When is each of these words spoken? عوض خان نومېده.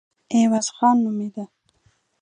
عوض 0.35 0.67
خان 0.75 0.95
نومېده. 1.03 1.43